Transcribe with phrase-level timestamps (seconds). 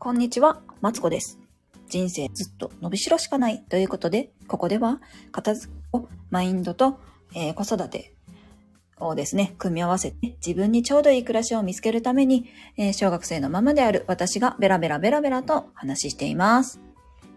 [0.00, 1.40] こんにちは、マツコです。
[1.88, 5.00] 人生ずっと伸びしろしかないということで、ここでは
[5.32, 7.00] 片付けをマインドと、
[7.34, 8.14] えー子育て
[9.00, 16.80] をですね、組み合わせて自分にちょうどいい暮らしを見つけるために、えー小学生のままである私がベラベラベラベラと話しています。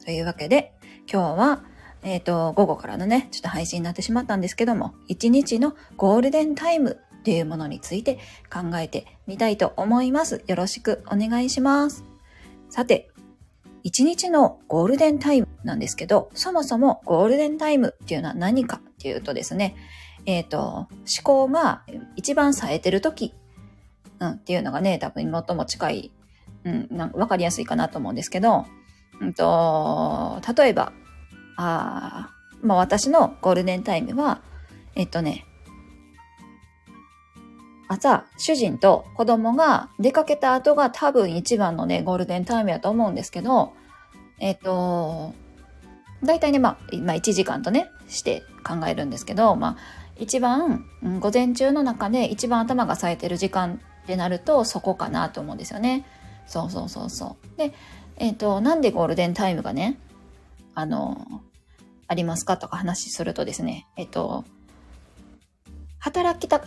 [0.06, 0.74] というわけで、
[1.12, 1.64] 今日は、
[2.04, 8.20] えっ、と、午後からのね、ちょっと配信になってしまったんですけども、一日のゴールデンタイムっていうものについて
[8.54, 10.44] 考えてみたいと思います。
[10.46, 12.11] よろしくお願いします。
[12.72, 13.12] さて、
[13.84, 19.76] 一日のゴールデンタイムなんですけど、そもそもゴールデンタイムっていうのは何かっていうとですね、
[20.26, 20.88] えっ、と、思
[21.24, 21.84] 考が
[22.16, 23.34] 一番冴えてる時、
[24.20, 26.12] うん、っていうのがね、多分最も近い、
[26.64, 28.66] うん、なんわかりやすいかなと思うんですけど、
[29.20, 30.94] うんと、例えば、
[31.58, 32.30] あ
[32.62, 34.42] まあ私のゴールデンタイムは、
[34.96, 35.46] えっとね、
[37.92, 43.74] 朝、主人と子供が出かけた後が多分一番のね、ゴールデンタイムやと思うんですけど、
[44.40, 45.34] えっと、
[46.24, 49.78] 大体ね、まあ、まあ、1時間とね、して考えるんですけど、まあ、
[50.18, 56.06] 一番、うん午前中の中で一番頭が冴えてる時間ってなると、そこかなと思うんですよね。
[56.48, 57.58] そうそうそうそう。
[57.58, 57.74] で、
[58.16, 59.98] えっと、なんでゴールデンタイムがね、
[60.76, 61.28] あの、
[62.08, 64.46] ありますかとか話するとですね、えっと、
[66.00, 66.62] 働きた、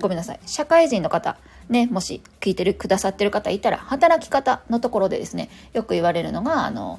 [0.00, 0.40] ごめんなさい。
[0.46, 1.36] 社会人の方、
[1.68, 6.98] ね、もし聞いてる、くださってる方いたら、働き方のところでですね、よく言われるのが、あの、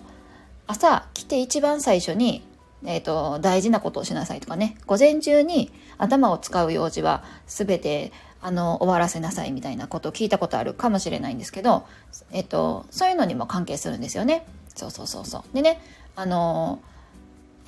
[0.68, 2.44] 朝来て一番最初に、
[2.86, 11.86] えっ、と、大事なことをしなさいとかね、午前中に頭を使う用事はすべて、あの、終わらせなさいみたいなことを聞いたことあるかもしれないんですけど、
[12.32, 14.46] えっ、と、そういうのにも関係するんですよね。
[14.76, 15.56] そうそうそうそう。
[15.56, 15.82] でね、
[16.16, 16.80] あの、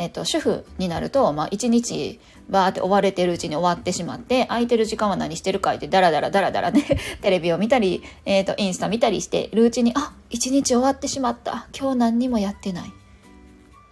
[0.02, 6.84] えっと、主婦になると、まあ、一日バーって追われてるうちに終わってしまって、空いてる時間は何してるかって、ダラダラダラダラね、
[7.22, 11.68] テレビを見たり、えっと、インスタ見たりしてるうちに、あ、一日終わってしまった。
[11.80, 12.92] 今日何にもやってない。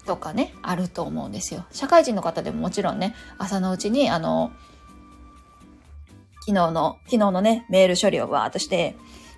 [0.08, 1.64] とかね、あると思うんですよ。
[1.72, 4.52] 社会人の方でももちろんね、朝のうちに、あの、
[6.40, 8.96] 昨日の、昨日のね、メール処理をわーっとして、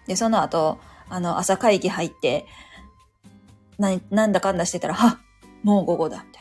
[0.08, 0.80] で、その後、
[1.10, 2.46] あの、朝会議入って、
[3.78, 5.18] な、なんだかんだしてたら、はっ
[5.64, 6.41] もう午後だ、みたい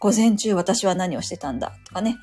[0.00, 2.18] 午前中私は何をしてたんだ、とかね。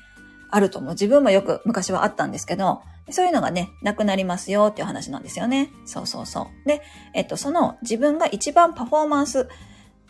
[0.50, 0.90] あると思う。
[0.92, 5.70] 自分もよく昔はあったんですけど、そういうのがね、なくなりますよっていう話なんですよね。
[5.86, 6.68] そうそうそう。
[6.68, 6.82] で、
[7.14, 9.48] えっと、その自分が一番パフォーマンス、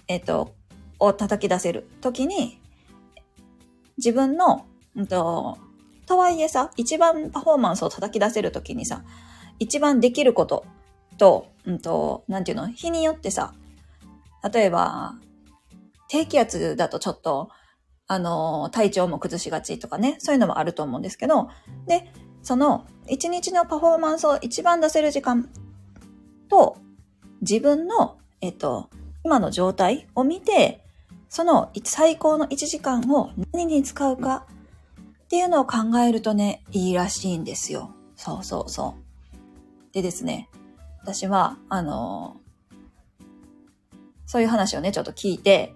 [0.09, 0.55] えっと、
[0.99, 2.61] を叩き出せるときに、
[3.99, 5.59] 自分の、うんと、
[6.07, 9.05] とはいえさ、一番パフォーマンスを叩き出せるときにさ、
[9.59, 10.65] 一番できること
[11.19, 13.53] と、うんと、なんていうの、日によってさ、
[14.53, 15.17] 例えば、
[16.09, 17.51] 低気圧だとちょっと、
[18.07, 21.49] あの、体調も崩しがちとかね、そういうのもあると思うんですけど、
[21.87, 22.11] で、
[22.43, 25.49] その、一日のパフォーマンスを一番出せる時間
[26.49, 26.79] と、
[27.43, 28.89] 自分の、えっと、
[29.25, 30.85] 今の状態を見て、
[31.29, 34.47] その最高の1時間を何に使うか
[35.25, 37.95] っていうのを考えるとね、いいらしいんですよ。
[38.17, 39.93] そうそうそう。
[39.93, 40.49] でですね、
[41.03, 42.41] 私は、あの
[44.27, 45.75] そういう話をね、ちょっと聞いて、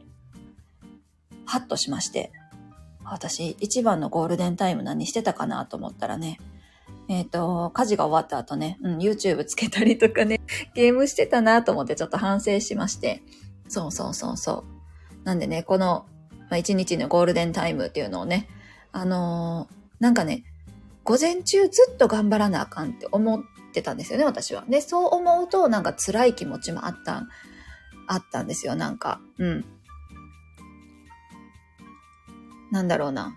[1.47, 2.33] ハッとしまして、
[3.05, 6.39] 私、一番のゴールデンタイム何してたかなと思ったらね、
[7.09, 10.41] えっ、と、家事が終わった後ね、うん、YouTube つけたりとかね、
[10.75, 13.23] ゲームしてたなと思ってちょっと反省しまして、
[13.69, 14.65] そうそうそうそ
[15.23, 15.25] う。
[15.25, 16.07] なんでね、この、
[16.49, 18.49] まあ、一日のゴールデンタイムっていうのをね、
[18.93, 20.43] あのーなんかね、
[21.05, 23.43] 午前中ずっと頑張らなあかんって思っ
[23.73, 24.65] てたんですよね、私は。
[24.69, 27.23] で、そう思うとなんか辛い気持ちもあった、
[28.09, 29.21] あったんですよ、なんか。
[29.39, 29.65] うん。
[32.73, 33.37] なんだろうな。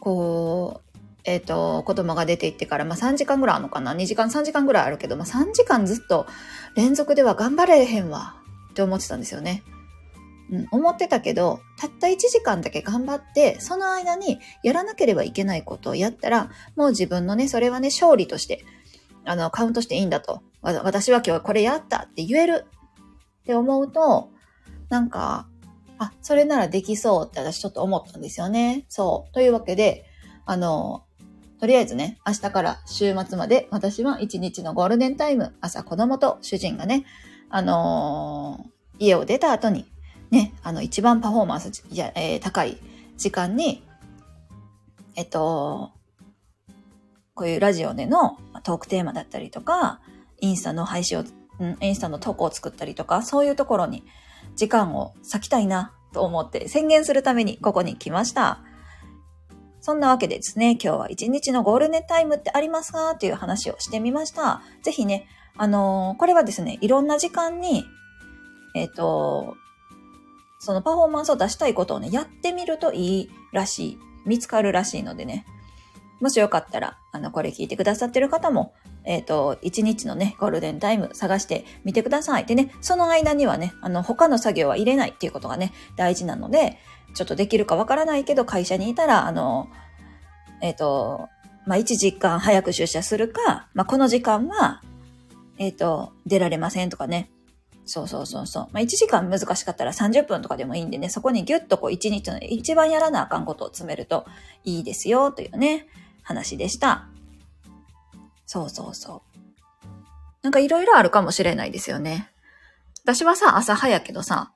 [0.00, 6.26] こう、えっ、と、子供が出て行ってから、まあ3時間ぐらいあるのかな ?2 時間、3時間ぐらいあるけど、まあ3時間ずっと
[6.74, 8.36] 連続では頑張れへんわ
[8.70, 9.62] って思ってたんですよね。
[10.50, 18.64] うん、思ってたけど、たった1時間だけ頑張って、その間にやらなければいけないことをやったら、もう自分のね、それはね、勝利として、
[19.26, 20.42] あの、カウントしていいんだと。
[20.62, 22.66] 私は今日これやったって言える
[23.42, 24.30] って思うと、
[24.88, 25.46] なんか、
[26.00, 28.86] あ、それならできそうって私ちょっと思ったんですよね。
[28.88, 29.34] そう。
[29.34, 30.06] というわけで、
[30.46, 31.04] あの、
[31.60, 37.04] とりあえずね、明日から週末まで私は一日のゴールデンタイム、朝子供と主人がね、
[37.50, 38.70] あのー
[39.02, 39.86] 家を出た後に、
[40.30, 42.78] ね、あの、一番パフォーマンスじや、えー高い
[43.16, 43.82] 時間に、
[45.16, 45.92] えっと、
[47.34, 50.00] こういうラジオでのトークテーマだったりとか、
[50.40, 51.24] インスタの配信を、
[51.82, 54.04] インスタの投稿を作ったりとか、そういうところに
[54.56, 58.60] 時間を割きたいなと思って宣言するためにここに来ました。
[59.80, 64.62] そんなわけでですね、今日は一日のゴールデンタイムってありますかっていう話をしてみました。
[64.82, 65.26] ぜひね、
[65.56, 67.84] あのー、これはですね、いろんな時間に、
[68.74, 69.56] えっ、ー、と、
[70.58, 73.98] そのパフォーマンスを出したいことをね、やってみるといいらしい。
[74.26, 75.46] 見つかるらしいのでね。
[76.20, 78.74] もしよかったら、あの、これ聞いてくださってる方も、
[79.04, 82.46] えっ、ー、と、一日のね、ゴールデンタイム探してみてください。
[82.46, 86.78] でね、その間にはね、あの、他の作業は入れないっていうことがね、大事なので、
[87.14, 89.68] ちょっとできるかわからないけど、会社にいたら、あの、
[90.60, 91.28] えっ、ー、と、
[91.66, 94.82] まあ、1時間早く出社するか、まあ、この時間は、
[95.58, 97.30] えっ、ー、と、出られませんとかね。
[97.84, 98.68] そうそうそうそう。
[98.72, 104.26] まあ、1時間難しかったら30分とかでもいいんでね、そこにギュッとこう1日の一番やらなあかんことを詰めると
[104.64, 105.88] いいですよ、というね、
[106.22, 107.09] 話でした。
[108.52, 109.22] そうそうそ
[109.84, 109.86] う。
[110.42, 112.32] なんかいろいろあるかもしれないですよね。
[113.04, 114.50] 私はさ、朝早けどさ、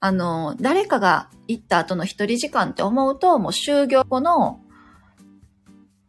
[0.00, 4.58] あの、誰かが行った後の一人時間って思うと、もう就業後の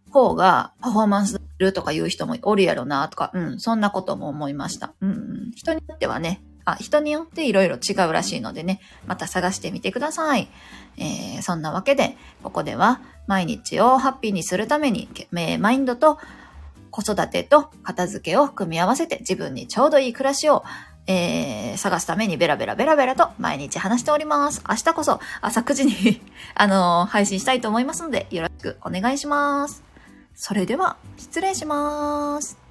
[0.10, 4.96] 方がパフォーマンスするとか言う人もおるやろなとか、うん、そんなことも思いました。
[5.00, 10.50] うん、人によってはね、あ、人によっていろいろ違うらしいのでね、また探してみてください。
[10.98, 15.08] えー、そんなわけで、ここでは毎日をハッピーにするために、
[15.60, 16.18] マインドと
[16.92, 20.64] 子育てと片付けを組み合わせて自分にちょうどいい暮らしを
[21.08, 24.64] えー、探すためにベラベラベラベラと毎日話しております。
[24.70, 26.22] 明日こそ朝9時に
[26.54, 29.84] あのー、配信したいと思いますのでよろしくお願いします。
[30.36, 32.71] それでは、失礼します。